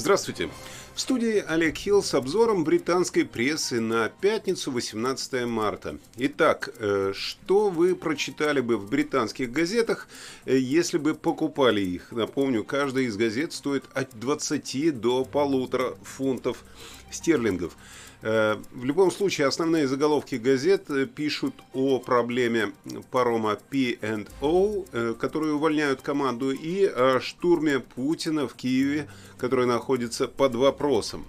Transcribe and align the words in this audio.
Здравствуйте. 0.00 0.48
В 0.94 1.00
студии 1.02 1.44
Олег 1.46 1.76
Хилл 1.76 2.02
с 2.02 2.14
обзором 2.14 2.64
британской 2.64 3.26
прессы 3.26 3.80
на 3.80 4.08
пятницу 4.08 4.72
18 4.72 5.44
марта. 5.44 5.98
Итак, 6.16 6.70
э, 6.78 7.12
что 7.14 7.68
вы 7.68 7.94
прочитали 7.94 8.62
бы 8.62 8.78
в 8.78 8.88
британских 8.88 9.52
газетах, 9.52 10.08
э, 10.46 10.56
если 10.56 10.96
бы 10.96 11.12
покупали 11.12 11.82
их? 11.82 12.12
Напомню, 12.12 12.64
каждая 12.64 13.04
из 13.04 13.18
газет 13.18 13.52
стоит 13.52 13.84
от 13.92 14.18
20 14.18 14.90
до 14.90 15.26
полутора 15.26 15.94
фунтов 16.02 16.64
стерлингов. 17.10 17.76
Э, 18.22 18.56
в 18.72 18.84
любом 18.84 19.10
случае, 19.10 19.46
основные 19.46 19.88
заголовки 19.88 20.34
газет 20.34 20.90
э, 20.90 21.06
пишут 21.06 21.54
о 21.72 21.98
проблеме 21.98 22.72
парома 23.10 23.58
P&O, 23.70 24.84
э, 24.92 25.14
которые 25.18 25.54
увольняют 25.54 26.02
команду, 26.02 26.50
и 26.50 26.84
о 26.84 27.20
штурме 27.20 27.80
Путина 27.80 28.46
в 28.46 28.54
Киеве, 28.54 29.08
который 29.38 29.66
находится 29.66 30.28
под 30.28 30.54
вопросом. 30.54 31.24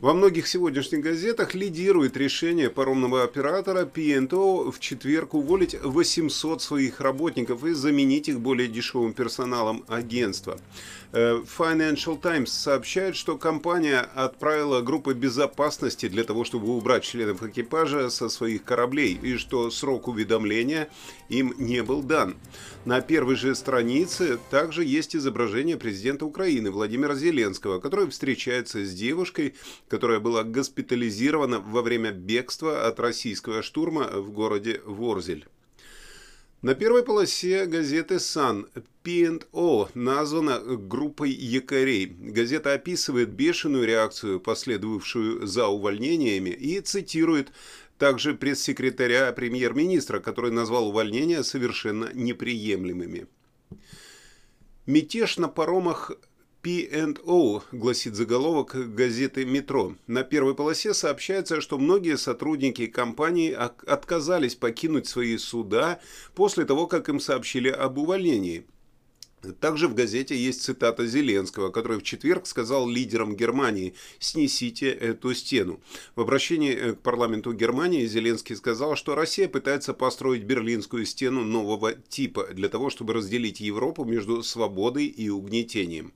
Во 0.00 0.14
многих 0.14 0.46
сегодняшних 0.46 1.02
газетах 1.02 1.54
лидирует 1.54 2.16
решение 2.16 2.70
паромного 2.70 3.22
оператора 3.22 3.84
P&O 3.84 4.70
в 4.70 4.80
четверг 4.80 5.34
уволить 5.34 5.76
800 5.82 6.62
своих 6.62 7.00
работников 7.00 7.64
и 7.64 7.72
заменить 7.72 8.28
их 8.28 8.40
более 8.40 8.66
дешевым 8.66 9.12
персоналом 9.12 9.84
агентства. 9.88 10.58
Э, 11.12 11.42
Financial 11.58 12.20
Times 12.20 12.52
сообщает, 12.52 13.16
что 13.16 13.36
компания 13.36 14.08
отправила 14.14 14.80
группы 14.80 15.12
безопасности 15.12 16.08
для 16.08 16.22
того, 16.22 16.44
чтобы 16.44 16.68
убрать 16.68 17.02
членов 17.02 17.42
экипажа 17.42 18.10
со 18.10 18.28
своих 18.28 18.62
кораблей, 18.62 19.18
и 19.20 19.36
что 19.36 19.70
срок 19.70 20.06
уведомления 20.06 20.88
им 21.28 21.52
не 21.58 21.82
был 21.82 22.02
дан. 22.02 22.36
На 22.84 23.00
первой 23.00 23.34
же 23.34 23.56
странице 23.56 24.38
также 24.50 24.84
есть 24.84 25.16
изображение 25.16 25.76
президента 25.76 26.26
Украины 26.26 26.70
Владимира 26.70 27.14
Зеленского, 27.14 27.80
который 27.80 28.08
встречается 28.08 28.84
с 28.84 28.94
девушкой, 28.94 29.54
которая 29.88 30.20
была 30.20 30.44
госпитализирована 30.44 31.58
во 31.58 31.82
время 31.82 32.12
бегства 32.12 32.86
от 32.86 33.00
российского 33.00 33.62
штурма 33.62 34.04
в 34.04 34.30
городе 34.30 34.80
Ворзель. 34.84 35.46
На 36.62 36.74
первой 36.74 37.02
полосе 37.02 37.64
газеты 37.64 38.20
«Сан» 38.20 38.66
P&O 39.02 39.88
названа 39.94 40.60
группой 40.60 41.30
якорей. 41.30 42.04
Газета 42.04 42.74
описывает 42.74 43.30
бешеную 43.30 43.86
реакцию, 43.86 44.40
последовавшую 44.40 45.46
за 45.46 45.68
увольнениями, 45.68 46.50
и 46.50 46.82
цитирует 46.82 47.50
также 47.96 48.34
пресс-секретаря 48.34 49.32
премьер-министра, 49.32 50.20
который 50.20 50.50
назвал 50.50 50.88
увольнения 50.88 51.42
совершенно 51.44 52.10
неприемлемыми. 52.12 53.26
Мятеж 54.84 55.38
на 55.38 55.48
паромах 55.48 56.12
P&O, 56.62 57.62
гласит 57.72 58.14
заголовок 58.14 58.94
газеты 58.94 59.46
«Метро». 59.46 59.94
На 60.06 60.24
первой 60.24 60.54
полосе 60.54 60.92
сообщается, 60.92 61.62
что 61.62 61.78
многие 61.78 62.18
сотрудники 62.18 62.86
компании 62.86 63.50
отказались 63.86 64.56
покинуть 64.56 65.06
свои 65.06 65.38
суда 65.38 66.00
после 66.34 66.66
того, 66.66 66.86
как 66.86 67.08
им 67.08 67.18
сообщили 67.18 67.70
об 67.70 67.96
увольнении. 67.96 68.66
Также 69.58 69.88
в 69.88 69.94
газете 69.94 70.36
есть 70.36 70.60
цитата 70.62 71.06
Зеленского, 71.06 71.70
который 71.70 71.98
в 71.98 72.02
четверг 72.02 72.46
сказал 72.46 72.86
лидерам 72.86 73.34
Германии 73.34 73.94
«снесите 74.18 74.90
эту 74.90 75.32
стену». 75.32 75.80
В 76.14 76.20
обращении 76.20 76.74
э, 76.74 76.92
к 76.92 77.00
парламенту 77.00 77.54
Германии 77.54 78.04
Зеленский 78.04 78.54
сказал, 78.54 78.96
что 78.96 79.14
Россия 79.14 79.48
пытается 79.48 79.94
построить 79.94 80.42
Берлинскую 80.42 81.06
стену 81.06 81.42
нового 81.42 81.94
типа 81.94 82.48
для 82.52 82.68
того, 82.68 82.90
чтобы 82.90 83.14
разделить 83.14 83.60
Европу 83.60 84.04
между 84.04 84.42
свободой 84.42 85.06
и 85.06 85.30
угнетением. 85.30 86.12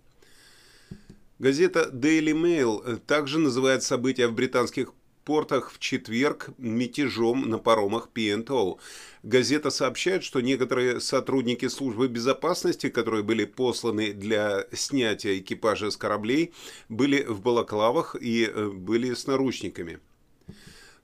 Газета 1.38 1.90
Daily 1.92 2.32
Mail 2.32 2.82
э, 2.84 2.96
также 2.96 3.38
называет 3.38 3.82
события 3.82 4.28
в 4.28 4.34
британских 4.34 4.92
портах 5.24 5.72
в 5.72 5.78
четверг 5.78 6.50
мятежом 6.58 7.48
на 7.48 7.58
паромах 7.58 8.10
P&O. 8.10 8.78
Газета 9.22 9.70
сообщает, 9.70 10.22
что 10.22 10.40
некоторые 10.40 11.00
сотрудники 11.00 11.66
службы 11.68 12.08
безопасности, 12.08 12.88
которые 12.88 13.24
были 13.24 13.46
посланы 13.46 14.12
для 14.12 14.66
снятия 14.72 15.38
экипажа 15.38 15.90
с 15.90 15.96
кораблей, 15.96 16.52
были 16.88 17.22
в 17.24 17.40
балаклавах 17.40 18.14
и 18.20 18.44
э, 18.44 18.68
были 18.68 19.14
с 19.14 19.26
наручниками. 19.26 19.98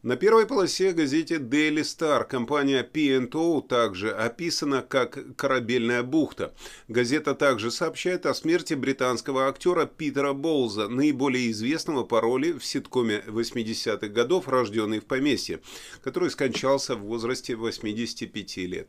На 0.02 0.16
первой 0.16 0.46
полосе 0.46 0.92
газете 0.92 1.34
Daily 1.34 1.82
Star 1.82 2.26
компания 2.26 2.82
P&O 2.82 3.60
также 3.60 4.10
описана 4.10 4.80
как 4.80 5.36
«Корабельная 5.36 6.02
бухта». 6.02 6.54
Газета 6.88 7.34
также 7.34 7.70
сообщает 7.70 8.24
о 8.24 8.32
смерти 8.32 8.72
британского 8.72 9.46
актера 9.46 9.84
Питера 9.84 10.32
Боулза, 10.32 10.88
наиболее 10.88 11.50
известного 11.50 12.04
по 12.04 12.22
роли 12.22 12.52
в 12.52 12.64
ситкоме 12.64 13.22
80-х 13.26 14.08
годов 14.08 14.48
«Рожденный 14.48 15.00
в 15.00 15.04
поместье», 15.04 15.60
который 16.02 16.30
скончался 16.30 16.96
в 16.96 17.00
возрасте 17.00 17.54
85 17.54 18.56
лет. 18.56 18.88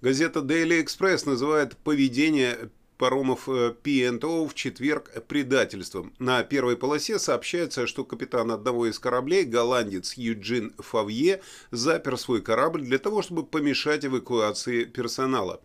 Газета 0.00 0.40
Daily 0.40 0.82
Express 0.82 1.28
называет 1.28 1.76
поведение 1.76 2.70
паромов 3.02 3.48
P&O 3.82 4.46
в 4.46 4.54
четверг 4.54 5.10
предательством. 5.26 6.14
На 6.20 6.44
первой 6.44 6.76
полосе 6.76 7.18
сообщается, 7.18 7.88
что 7.88 8.04
капитан 8.04 8.52
одного 8.52 8.86
из 8.86 9.00
кораблей, 9.00 9.42
голландец 9.42 10.14
Юджин 10.14 10.72
Фавье, 10.78 11.42
запер 11.72 12.16
свой 12.16 12.42
корабль 12.42 12.82
для 12.82 13.00
того, 13.00 13.22
чтобы 13.22 13.44
помешать 13.44 14.04
эвакуации 14.04 14.84
персонала. 14.84 15.60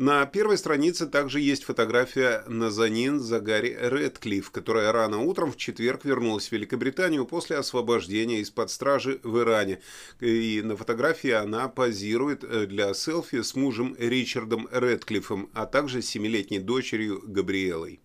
На 0.00 0.24
первой 0.24 0.56
странице 0.56 1.06
также 1.06 1.40
есть 1.40 1.64
фотография 1.64 2.42
Назанин 2.48 3.20
Загари 3.20 3.76
Редклифф, 3.78 4.50
которая 4.50 4.92
рано 4.92 5.18
утром 5.18 5.52
в 5.52 5.58
четверг 5.58 6.06
вернулась 6.06 6.48
в 6.48 6.52
Великобританию 6.52 7.26
после 7.26 7.58
освобождения 7.58 8.40
из-под 8.40 8.70
стражи 8.70 9.20
в 9.22 9.40
Иране. 9.40 9.80
И 10.20 10.62
на 10.64 10.74
фотографии 10.74 11.32
она 11.32 11.68
позирует 11.68 12.44
э, 12.44 12.64
для 12.64 12.94
селфи 12.94 13.42
с 13.42 13.54
мужем 13.54 13.94
Ричардом 13.98 14.70
Редклиффом, 14.72 15.50
а 15.52 15.66
также 15.66 16.00
семилетней 16.00 16.60
дочерью 16.60 17.22
Габриэлой. 17.22 18.00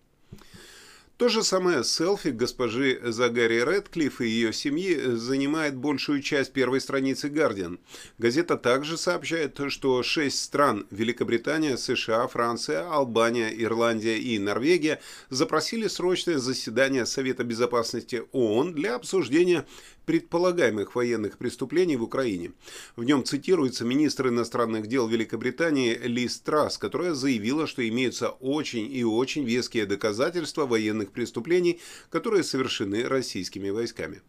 То 1.16 1.30
же 1.30 1.42
самое 1.42 1.82
селфи 1.82 2.28
госпожи 2.28 3.00
Загари 3.02 3.62
Редклифф 3.64 4.20
и 4.20 4.26
ее 4.26 4.52
семьи 4.52 5.00
занимает 5.14 5.74
большую 5.74 6.20
часть 6.20 6.52
первой 6.52 6.78
страницы 6.78 7.30
«Гардиан». 7.30 7.78
Газета 8.18 8.58
также 8.58 8.98
сообщает, 8.98 9.58
что 9.68 10.02
шесть 10.02 10.42
стран– 10.42 10.86
Великобритания, 10.90 11.78
США, 11.78 12.26
Франция, 12.26 12.86
Албания, 12.90 13.48
Ирландия 13.48 14.18
и 14.18 14.38
Норвегия– 14.38 15.00
запросили 15.30 15.88
срочное 15.88 16.36
заседание 16.36 17.06
Совета 17.06 17.44
Безопасности 17.44 18.24
ООН 18.32 18.74
для 18.74 18.94
обсуждения 18.94 19.64
предполагаемых 20.06 20.94
военных 20.94 21.36
преступлений 21.36 21.96
в 21.96 22.02
Украине. 22.02 22.52
В 22.94 23.04
нем 23.04 23.24
цитируется 23.24 23.84
министр 23.84 24.28
иностранных 24.28 24.86
дел 24.86 25.06
Великобритании 25.06 25.94
Лиз 25.94 26.40
Трасс, 26.40 26.78
которая 26.78 27.12
заявила, 27.12 27.66
что 27.66 27.86
имеются 27.86 28.30
очень 28.30 28.90
и 28.90 29.04
очень 29.04 29.44
веские 29.44 29.84
доказательства 29.84 30.64
военных 30.64 31.10
преступлений, 31.10 31.80
которые 32.08 32.44
совершены 32.44 33.02
российскими 33.04 33.68
войсками. 33.68 34.22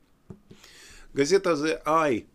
Газета 1.14 1.52
The 1.52 1.82
Eye 1.86 2.26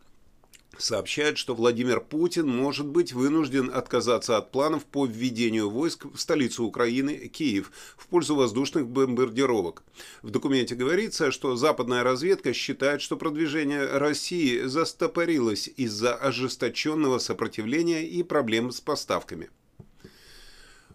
сообщает, 0.78 1.38
что 1.38 1.54
Владимир 1.54 2.00
Путин 2.00 2.48
может 2.48 2.86
быть 2.86 3.12
вынужден 3.12 3.70
отказаться 3.72 4.36
от 4.36 4.50
планов 4.50 4.84
по 4.84 5.06
введению 5.06 5.70
войск 5.70 6.06
в 6.06 6.18
столицу 6.18 6.64
Украины, 6.64 7.28
Киев, 7.28 7.70
в 7.96 8.06
пользу 8.06 8.34
воздушных 8.34 8.86
бомбардировок. 8.86 9.82
В 10.22 10.30
документе 10.30 10.74
говорится, 10.74 11.30
что 11.30 11.56
западная 11.56 12.02
разведка 12.02 12.52
считает, 12.52 13.02
что 13.02 13.16
продвижение 13.16 13.84
России 13.98 14.62
застопорилось 14.62 15.70
из-за 15.76 16.14
ожесточенного 16.14 17.18
сопротивления 17.18 18.06
и 18.06 18.22
проблем 18.22 18.72
с 18.72 18.80
поставками. 18.80 19.50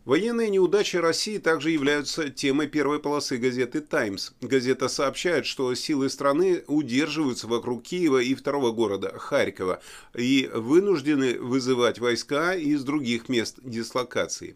Военные 0.07 0.49
неудачи 0.49 0.95
России 0.95 1.37
также 1.37 1.71
являются 1.71 2.29
темой 2.29 2.67
первой 2.67 2.99
полосы 2.99 3.35
газеты 3.35 3.81
«Таймс». 3.81 4.31
Газета 4.39 4.87
сообщает, 4.87 5.45
что 5.45 5.75
силы 5.75 6.09
страны 6.09 6.63
удерживаются 6.67 7.45
вокруг 7.45 7.83
Киева 7.83 8.19
и 8.19 8.33
второго 8.33 8.71
города, 8.71 9.11
Харькова, 9.19 9.81
и 10.15 10.49
вынуждены 10.53 11.37
вызывать 11.37 11.99
войска 11.99 12.55
из 12.55 12.85
других 12.85 13.27
мест 13.27 13.57
дислокации. 13.61 14.55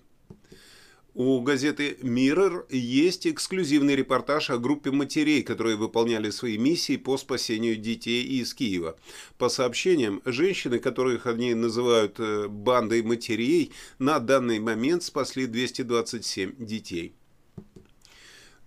У 1.14 1.42
газеты 1.42 1.98
Mirror 2.02 2.68
есть 2.70 3.28
эксклюзивный 3.28 3.98
репортаж 3.98 4.50
о 4.50 4.58
группе 4.58 4.92
матерей, 4.92 5.44
которые 5.44 5.76
выполняли 5.76 6.30
свои 6.30 6.58
миссии 6.58 6.96
по 6.96 7.18
спасению 7.18 7.76
детей 7.76 8.24
из 8.24 8.54
Киева. 8.54 8.96
По 9.38 9.50
сообщениям, 9.50 10.22
женщины, 10.24 10.80
которых 10.80 11.28
они 11.28 11.54
называют 11.54 12.16
э, 12.20 12.48
бандой 12.48 13.02
матерей, 13.02 13.74
на 14.00 14.20
данный 14.20 14.60
момент 14.60 15.04
спасли 15.04 15.48
227 15.48 16.54
детей. 16.58 17.14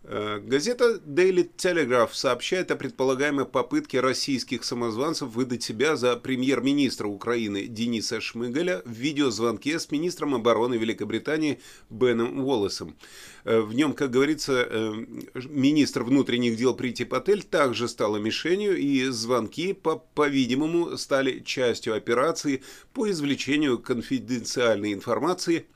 Э, 0.06 0.38
газета 0.38 1.00
Daily 1.06 1.50
Telegraph 1.56 2.10
сообщает 2.12 2.70
о 2.70 2.76
предполагаемой 2.76 3.46
попытке 3.46 4.00
российских 4.00 4.62
самозванцев 4.64 5.30
выдать 5.30 5.62
себя 5.62 5.96
за 5.96 6.16
премьер-министра 6.16 7.06
Украины 7.06 7.66
Дениса 7.66 8.20
Шмыгаля 8.20 8.82
в 8.84 8.90
видеозвонке 8.90 9.78
с 9.78 9.90
министром 9.90 10.34
обороны 10.34 10.74
Великобритании 10.74 11.58
Беном 11.88 12.40
Уоллесом. 12.40 12.96
Э, 13.44 13.60
в 13.60 13.72
нем, 13.74 13.94
как 13.94 14.10
говорится, 14.10 14.66
э, 14.68 14.92
министр 15.48 16.02
внутренних 16.02 16.58
дел 16.58 16.74
Прити 16.74 17.06
Патель 17.06 17.42
также 17.42 17.88
стала 17.88 18.18
мишенью, 18.18 18.76
и 18.76 19.06
звонки, 19.06 19.72
по-видимому, 19.72 20.90
по 20.90 20.96
стали 20.98 21.40
частью 21.40 21.94
операции 21.94 22.62
по 22.92 23.10
извлечению 23.10 23.78
конфиденциальной 23.78 24.92
информации– 24.92 25.66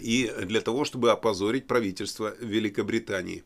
и 0.00 0.30
для 0.44 0.60
того, 0.60 0.84
чтобы 0.84 1.10
опозорить 1.10 1.66
правительство 1.66 2.34
Великобритании. 2.40 3.44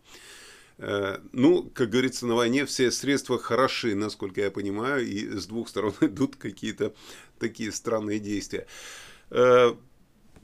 Э, 0.78 1.18
ну, 1.32 1.70
как 1.74 1.90
говорится, 1.90 2.26
на 2.26 2.34
войне 2.34 2.66
все 2.66 2.90
средства 2.90 3.38
хороши, 3.38 3.94
насколько 3.94 4.40
я 4.40 4.50
понимаю, 4.50 5.06
и 5.06 5.36
с 5.36 5.46
двух 5.46 5.68
сторон 5.68 5.94
идут 6.00 6.36
какие-то 6.36 6.94
такие 7.38 7.72
странные 7.72 8.18
действия. 8.18 8.66
Э, 9.30 9.74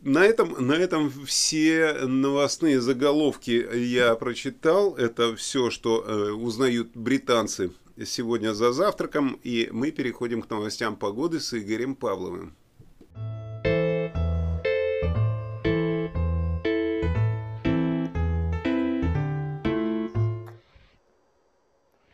на 0.03 0.25
этом, 0.25 0.55
на 0.65 0.75
этом 0.75 1.11
все 1.27 1.93
новостные 2.07 2.81
заголовки 2.81 3.69
я 3.77 4.15
прочитал. 4.15 4.95
Это 4.95 5.35
все, 5.35 5.71
что 5.71 6.05
э, 6.07 6.31
узнают 6.31 6.91
британцы 6.95 7.73
сегодня 8.07 8.55
за 8.55 8.73
завтраком. 8.73 9.41
И 9.43 9.69
мы 9.73 9.91
переходим 9.91 10.43
к 10.43 10.51
новостям 10.51 10.97
погоды 10.97 11.41
с 11.41 11.53
Игорем 11.53 11.97
Павловым. 11.97 12.55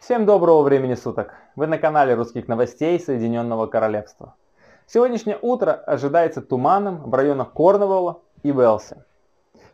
Всем 0.05 0.27
доброго 0.27 0.61
времени 0.61 0.93
суток! 0.93 1.33
Вы 1.57 1.67
на 1.67 1.79
канале 1.79 2.13
русских 2.13 2.47
новостей 2.47 3.01
Соединенного 3.01 3.67
Королевства. 3.69 4.35
Сегодняшнее 4.87 5.39
утро 5.41 5.73
ожидается 5.73 6.43
туманом 6.43 7.09
в 7.09 7.15
районах 7.15 7.55
Корнуолла 7.55 8.21
и 8.43 8.53
Уэлси. 8.53 8.97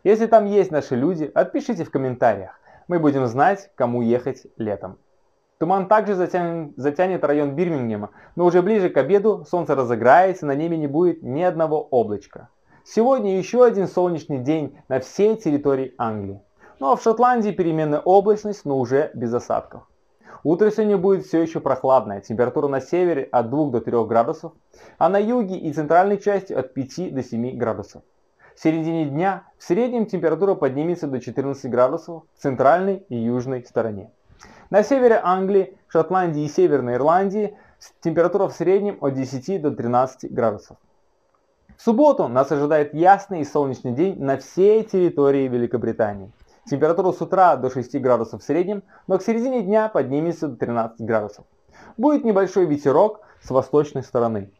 Если 0.05 0.27
там 0.27 0.45
есть 0.45 0.71
наши 0.71 0.95
люди, 0.95 1.29
отпишите 1.35 1.83
в 1.83 1.91
комментариях. 1.91 2.57
Мы 2.87 2.99
будем 2.99 3.27
знать, 3.27 3.71
кому 3.75 4.01
ехать 4.01 4.47
летом. 4.55 4.99
Туман 5.57 5.89
также 5.89 6.15
затянет, 6.15 6.77
затянет 6.77 7.25
район 7.25 7.53
Бирмингема, 7.53 8.11
но 8.37 8.45
уже 8.45 8.61
ближе 8.61 8.89
к 8.89 8.95
обеду 8.95 9.43
солнце 9.43 9.75
разыграется, 9.75 10.45
на 10.45 10.55
небе 10.55 10.77
не 10.77 10.87
будет 10.87 11.23
ни 11.23 11.41
одного 11.41 11.81
облачка. 11.91 12.47
Сегодня 12.85 13.37
еще 13.37 13.65
один 13.65 13.85
солнечный 13.85 14.39
день 14.39 14.77
на 14.87 15.01
всей 15.01 15.35
территории 15.35 15.93
Англии. 15.97 16.39
Ну 16.79 16.89
а 16.89 16.95
в 16.95 17.03
Шотландии 17.03 17.51
переменная 17.51 17.99
облачность, 17.99 18.63
но 18.63 18.79
уже 18.79 19.11
без 19.13 19.33
осадков. 19.33 19.90
Утро 20.43 20.71
сегодня 20.71 20.97
будет 20.97 21.25
все 21.25 21.41
еще 21.41 21.59
прохладное, 21.59 22.19
температура 22.21 22.67
на 22.67 22.81
севере 22.81 23.29
от 23.31 23.51
2 23.51 23.69
до 23.69 23.81
3 23.81 24.05
градусов, 24.05 24.53
а 24.97 25.07
на 25.07 25.19
юге 25.19 25.55
и 25.55 25.71
центральной 25.71 26.17
части 26.17 26.51
от 26.51 26.73
5 26.73 27.13
до 27.13 27.21
7 27.21 27.57
градусов. 27.57 28.01
В 28.55 28.59
середине 28.59 29.05
дня 29.05 29.43
в 29.59 29.63
среднем 29.63 30.07
температура 30.07 30.55
поднимется 30.55 31.07
до 31.07 31.19
14 31.19 31.69
градусов 31.69 32.23
в 32.33 32.41
центральной 32.41 33.05
и 33.09 33.15
южной 33.15 33.63
стороне. 33.65 34.11
На 34.71 34.83
севере 34.83 35.19
Англии, 35.23 35.77
Шотландии 35.87 36.43
и 36.43 36.47
Северной 36.47 36.95
Ирландии 36.95 37.55
температура 38.01 38.47
в 38.47 38.53
среднем 38.53 38.97
от 38.99 39.13
10 39.13 39.61
до 39.61 39.71
13 39.71 40.33
градусов. 40.33 40.77
В 41.77 41.83
субботу 41.83 42.27
нас 42.27 42.51
ожидает 42.51 42.93
ясный 42.93 43.41
и 43.41 43.45
солнечный 43.45 43.91
день 43.91 44.19
на 44.19 44.37
всей 44.37 44.83
территории 44.83 45.47
Великобритании. 45.47 46.31
Температура 46.71 47.11
с 47.11 47.19
утра 47.19 47.57
до 47.57 47.69
6 47.69 47.99
градусов 47.99 48.41
в 48.41 48.45
среднем, 48.45 48.83
но 49.05 49.17
к 49.17 49.23
середине 49.23 49.61
дня 49.61 49.89
поднимется 49.89 50.47
до 50.47 50.55
13 50.55 51.01
градусов. 51.01 51.43
Будет 51.97 52.23
небольшой 52.23 52.65
ветерок 52.65 53.19
с 53.43 53.49
восточной 53.49 54.03
стороны. 54.03 54.53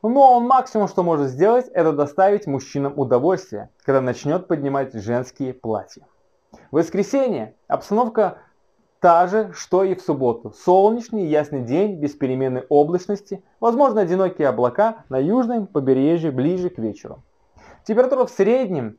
Но 0.00 0.36
он 0.36 0.46
максимум, 0.46 0.86
что 0.86 1.02
может 1.02 1.30
сделать, 1.30 1.66
это 1.74 1.92
доставить 1.92 2.46
мужчинам 2.46 2.96
удовольствие, 2.96 3.70
когда 3.84 4.00
начнет 4.00 4.46
поднимать 4.46 4.94
женские 4.94 5.54
платья. 5.54 6.06
В 6.70 6.76
воскресенье 6.76 7.56
обстановка 7.66 8.38
та 9.00 9.26
же, 9.26 9.50
что 9.54 9.82
и 9.82 9.96
в 9.96 10.02
субботу. 10.02 10.52
Солнечный 10.52 11.26
ясный 11.26 11.62
день 11.62 11.98
без 11.98 12.12
переменной 12.12 12.64
облачности, 12.68 13.42
возможно 13.58 14.02
одинокие 14.02 14.46
облака 14.46 14.98
на 15.08 15.18
южном 15.18 15.66
побережье 15.66 16.30
ближе 16.30 16.70
к 16.70 16.78
вечеру. 16.78 17.24
Температура 17.84 18.24
в 18.24 18.30
среднем 18.30 18.98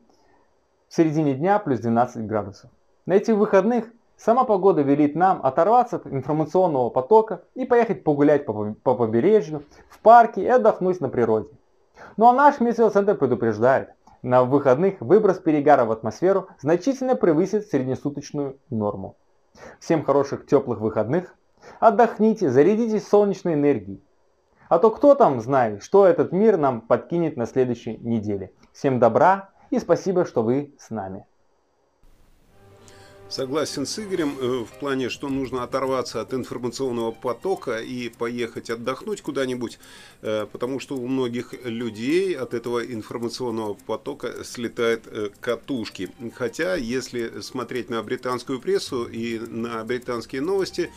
в 0.88 0.94
середине 0.94 1.34
дня 1.34 1.58
плюс 1.58 1.80
12 1.80 2.26
градусов. 2.26 2.70
На 3.06 3.14
этих 3.14 3.34
выходных 3.34 3.86
сама 4.16 4.44
погода 4.44 4.82
велит 4.82 5.14
нам 5.14 5.40
оторваться 5.44 5.96
от 5.96 6.06
информационного 6.06 6.90
потока 6.90 7.42
и 7.54 7.64
поехать 7.64 8.04
погулять 8.04 8.46
по, 8.46 8.74
по 8.82 8.94
побережью, 8.94 9.62
в 9.88 9.98
парке 10.00 10.42
и 10.42 10.48
отдохнуть 10.48 11.00
на 11.00 11.08
природе. 11.08 11.48
Ну 12.16 12.26
а 12.26 12.32
наш 12.32 12.60
метеоцентр 12.60 13.16
предупреждает, 13.16 13.90
на 14.22 14.44
выходных 14.44 15.00
выброс 15.00 15.38
перегара 15.38 15.84
в 15.84 15.92
атмосферу 15.92 16.48
значительно 16.60 17.14
превысит 17.14 17.68
среднесуточную 17.68 18.58
норму. 18.70 19.16
Всем 19.78 20.02
хороших 20.02 20.46
теплых 20.46 20.80
выходных, 20.80 21.34
отдохните, 21.80 22.50
зарядитесь 22.50 23.06
солнечной 23.06 23.54
энергией. 23.54 24.02
А 24.68 24.78
то 24.78 24.90
кто 24.90 25.14
там 25.14 25.40
знает, 25.40 25.82
что 25.82 26.06
этот 26.06 26.32
мир 26.32 26.56
нам 26.56 26.80
подкинет 26.80 27.36
на 27.36 27.46
следующей 27.46 27.98
неделе. 27.98 28.52
Всем 28.72 28.98
добра 28.98 29.50
и 29.70 29.78
спасибо, 29.78 30.24
что 30.24 30.42
вы 30.42 30.72
с 30.78 30.90
нами. 30.90 31.24
Согласен 33.28 33.86
с 33.86 33.98
Игорем 33.98 34.36
э, 34.40 34.64
в 34.64 34.78
плане, 34.78 35.08
что 35.08 35.28
нужно 35.28 35.64
оторваться 35.64 36.20
от 36.20 36.32
информационного 36.32 37.10
потока 37.10 37.78
и 37.78 38.08
поехать 38.08 38.70
отдохнуть 38.70 39.20
куда-нибудь, 39.20 39.80
э, 40.22 40.46
потому 40.46 40.78
что 40.78 40.94
у 40.94 41.08
многих 41.08 41.52
людей 41.64 42.36
от 42.36 42.54
этого 42.54 42.84
информационного 42.84 43.74
потока 43.74 44.44
слетают 44.44 45.08
э, 45.08 45.30
катушки. 45.40 46.10
Хотя, 46.36 46.76
если 46.76 47.40
смотреть 47.40 47.90
на 47.90 48.00
британскую 48.04 48.60
прессу 48.60 49.06
и 49.06 49.40
на 49.40 49.82
британские 49.82 50.40
новости, 50.40 50.92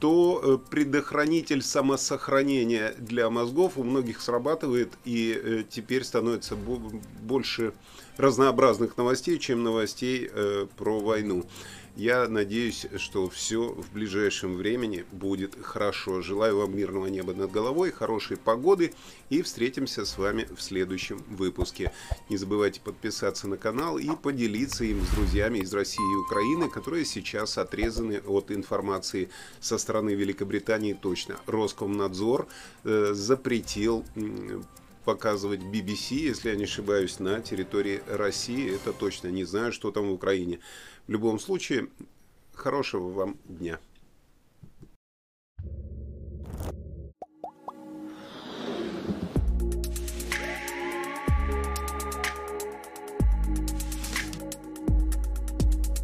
то 0.00 0.40
э, 0.42 0.70
предохранитель 0.70 1.62
самосохранения 1.62 2.94
для 2.98 3.30
мозгов 3.30 3.72
у 3.76 3.82
многих 3.82 4.20
срабатывает 4.20 4.92
и 5.04 5.32
э, 5.32 5.64
теперь 5.68 6.04
становится 6.04 6.56
больше 6.56 7.72
разнообразных 8.16 8.96
новостей, 8.96 9.38
чем 9.38 9.62
новостей 9.62 10.28
э, 10.32 10.66
про 10.76 11.00
войну. 11.00 11.44
Я 11.98 12.28
надеюсь, 12.28 12.86
что 12.98 13.28
все 13.28 13.72
в 13.72 13.92
ближайшем 13.92 14.54
времени 14.54 15.04
будет 15.10 15.60
хорошо. 15.60 16.22
Желаю 16.22 16.58
вам 16.58 16.76
мирного 16.76 17.08
неба 17.08 17.34
над 17.34 17.50
головой, 17.50 17.90
хорошей 17.90 18.36
погоды 18.36 18.94
и 19.30 19.42
встретимся 19.42 20.04
с 20.04 20.16
вами 20.16 20.46
в 20.56 20.62
следующем 20.62 21.18
выпуске. 21.28 21.92
Не 22.28 22.36
забывайте 22.36 22.80
подписаться 22.80 23.48
на 23.48 23.56
канал 23.56 23.98
и 23.98 24.14
поделиться 24.14 24.84
им 24.84 25.04
с 25.04 25.08
друзьями 25.08 25.58
из 25.58 25.74
России 25.74 26.14
и 26.14 26.16
Украины, 26.18 26.70
которые 26.70 27.04
сейчас 27.04 27.58
отрезаны 27.58 28.20
от 28.24 28.52
информации 28.52 29.28
со 29.58 29.76
стороны 29.76 30.10
Великобритании 30.10 30.92
точно. 30.92 31.40
Роскомнадзор 31.46 32.46
э, 32.84 33.10
запретил 33.12 34.04
показывать 35.08 35.60
BBC, 35.60 36.16
если 36.16 36.50
я 36.50 36.56
не 36.56 36.64
ошибаюсь, 36.64 37.18
на 37.18 37.40
территории 37.40 38.02
России. 38.08 38.74
Это 38.74 38.92
точно 38.92 39.28
не 39.28 39.44
знаю, 39.44 39.72
что 39.72 39.90
там 39.90 40.10
в 40.10 40.12
Украине. 40.12 40.58
В 41.06 41.10
любом 41.10 41.38
случае, 41.38 41.88
хорошего 42.52 43.08
вам 43.08 43.38
дня. 43.48 43.80